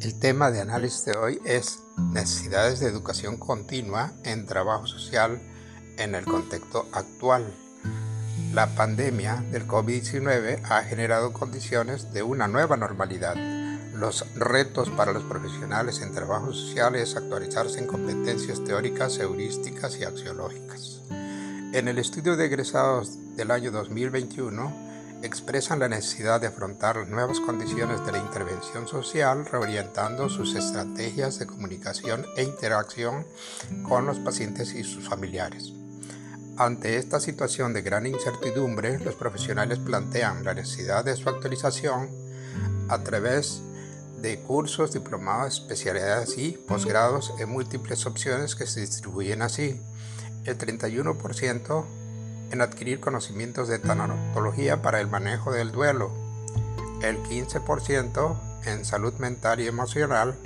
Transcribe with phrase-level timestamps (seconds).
[0.00, 1.80] El tema de análisis de hoy es
[2.12, 5.40] necesidades de educación continua en trabajo social
[5.96, 7.46] en el contexto actual.
[8.52, 13.36] La pandemia del COVID-19 ha generado condiciones de una nueva normalidad.
[13.94, 20.04] Los retos para los profesionales en trabajo social es actualizarse en competencias teóricas, heurísticas y
[20.04, 21.00] axiológicas.
[21.72, 24.85] En el estudio de egresados del año 2021,
[25.22, 31.38] expresan la necesidad de afrontar las nuevas condiciones de la intervención social, reorientando sus estrategias
[31.38, 33.26] de comunicación e interacción
[33.82, 35.72] con los pacientes y sus familiares.
[36.58, 42.08] Ante esta situación de gran incertidumbre, los profesionales plantean la necesidad de su actualización
[42.88, 43.60] a través
[44.20, 49.80] de cursos, diplomados, especialidades y posgrados en múltiples opciones que se distribuyen así.
[50.44, 51.84] El 31%
[52.50, 56.12] en adquirir conocimientos de tanatología para el manejo del duelo,
[57.02, 60.36] el 15% en salud mental y emocional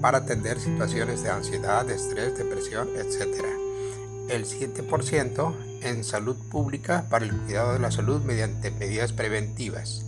[0.00, 3.44] para atender situaciones de ansiedad, estrés, depresión, etc.
[4.28, 10.04] El 7% en salud pública para el cuidado de la salud mediante medidas preventivas.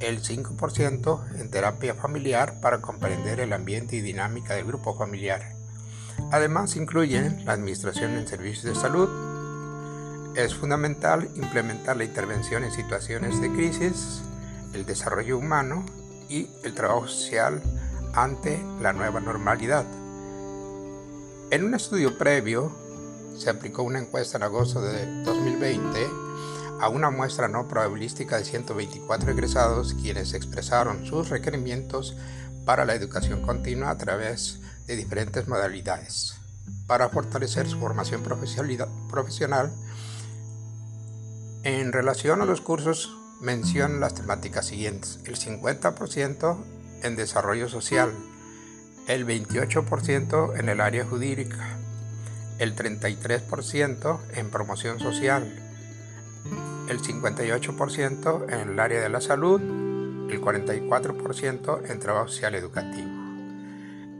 [0.00, 5.54] El 5% en terapia familiar para comprender el ambiente y dinámica del grupo familiar.
[6.30, 9.08] Además incluyen la administración en servicios de salud,
[10.38, 14.20] es fundamental implementar la intervención en situaciones de crisis,
[14.72, 15.84] el desarrollo humano
[16.28, 17.60] y el trabajo social
[18.14, 19.84] ante la nueva normalidad.
[21.50, 22.70] En un estudio previo,
[23.36, 26.06] se aplicó una encuesta en agosto de 2020
[26.80, 32.16] a una muestra no probabilística de 124 egresados quienes expresaron sus requerimientos
[32.64, 36.36] para la educación continua a través de diferentes modalidades.
[36.86, 39.72] Para fortalecer su formación profesional,
[41.68, 45.20] en relación a los cursos, menciono las temáticas siguientes.
[45.26, 46.56] El 50%
[47.02, 48.10] en desarrollo social,
[49.06, 51.76] el 28% en el área jurídica,
[52.58, 55.44] el 33% en promoción social,
[56.88, 63.10] el 58% en el área de la salud, el 44% en trabajo social educativo.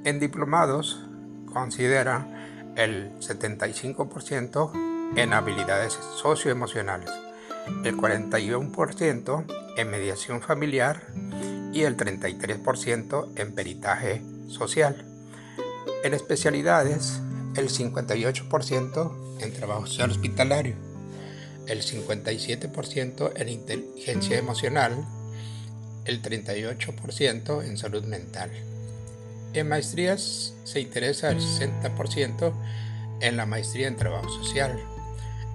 [0.04, 1.02] En diplomados
[1.50, 7.27] considera el 75% en habilidades socioemocionales
[7.84, 9.44] el 41%
[9.76, 11.06] en mediación familiar
[11.72, 15.04] y el 33% en peritaje social.
[16.04, 17.20] En especialidades,
[17.56, 20.74] el 58% en trabajo social hospitalario,
[21.66, 25.04] el 57% en inteligencia emocional,
[26.04, 28.50] el 38% en salud mental.
[29.52, 32.52] En maestrías se interesa el 60%
[33.20, 34.78] en la maestría en trabajo social,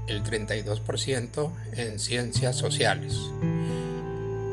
[0.08, 3.18] el 32% en ciencias sociales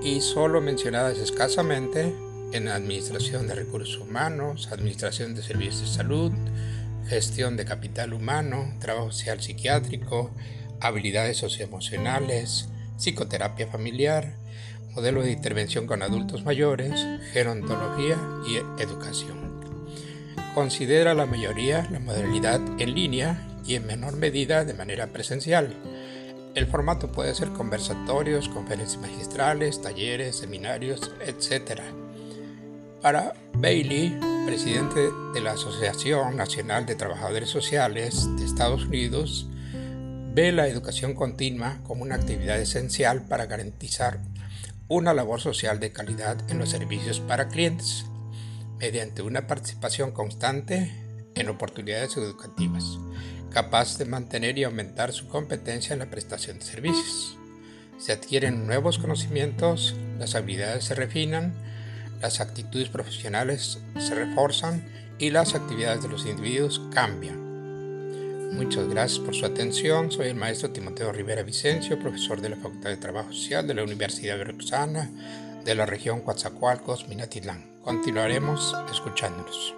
[0.02, 2.14] y solo mencionadas escasamente
[2.52, 6.32] en administración de recursos humanos, administración de servicios de salud,
[7.06, 10.30] gestión de capital humano, trabajo social psiquiátrico,
[10.80, 14.34] habilidades socioemocionales, psicoterapia familiar,
[14.94, 16.92] modelo de intervención con adultos mayores,
[17.32, 18.16] gerontología
[18.48, 19.60] y educación.
[20.54, 25.74] Considera la mayoría la modalidad en línea y en menor medida de manera presencial.
[26.54, 31.80] El formato puede ser conversatorios, conferencias magistrales, talleres, seminarios, etc.
[33.00, 39.48] Para Bailey, presidente de la Asociación Nacional de Trabajadores Sociales de Estados Unidos,
[40.34, 44.20] ve la educación continua como una actividad esencial para garantizar
[44.88, 48.06] una labor social de calidad en los servicios para clientes,
[48.78, 50.92] mediante una participación constante
[51.36, 52.98] en oportunidades educativas
[53.50, 57.36] capaz de mantener y aumentar su competencia en la prestación de servicios.
[57.98, 61.54] Se adquieren nuevos conocimientos, las habilidades se refinan,
[62.22, 64.84] las actitudes profesionales se reforzan
[65.18, 67.50] y las actividades de los individuos cambian.
[68.52, 70.10] Muchas gracias por su atención.
[70.10, 73.84] Soy el maestro Timoteo Rivera Vicencio, profesor de la Facultad de Trabajo Social de la
[73.84, 75.10] Universidad Veracruzana
[75.64, 77.70] de la región Coatzacoalcos, Minatitlán.
[77.82, 79.74] Continuaremos escuchándonos.